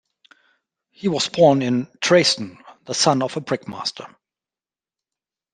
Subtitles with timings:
[0.89, 4.07] He was born in Dresden, the son of a brickmaster.